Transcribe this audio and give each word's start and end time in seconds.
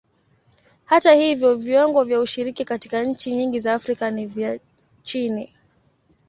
Hata 0.85 1.13
hivyo, 1.13 1.55
viwango 1.55 2.03
vya 2.03 2.19
ushiriki 2.19 2.65
katika 2.65 3.03
nchi 3.03 3.35
nyingi 3.35 3.59
za 3.59 3.73
Afrika 3.73 4.11
ni 4.11 4.25
vya 4.25 4.59
chini. 5.03 5.49